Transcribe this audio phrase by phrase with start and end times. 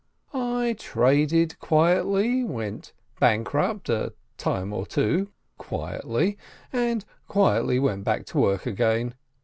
[0.33, 6.39] I traded quietly, went bankrupt a time or two quietly,
[6.73, 9.13] and quietly went to work again.